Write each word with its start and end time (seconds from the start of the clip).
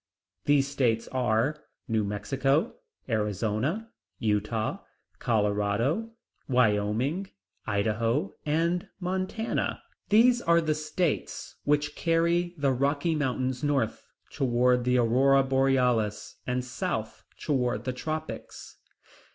These 0.45 0.67
states 0.67 1.07
are 1.09 1.63
New 1.87 2.03
Mexico, 2.03 2.77
Arizona, 3.07 3.91
Utah, 4.17 4.79
Colorado, 5.19 6.09
Wyoming, 6.49 7.29
Idaho, 7.67 8.33
and 8.43 8.89
Montana. 8.99 9.83
These 10.09 10.41
are 10.41 10.59
the 10.59 10.73
states 10.73 11.57
which 11.65 11.95
carry 11.95 12.55
the 12.57 12.71
Rocky 12.71 13.13
Mountains 13.13 13.63
north 13.63 14.07
toward 14.31 14.85
the 14.85 14.97
Aurora 14.97 15.43
Borealis, 15.43 16.37
and 16.47 16.65
south 16.65 17.23
toward 17.39 17.83
the 17.83 17.93
tropics. 17.93 18.77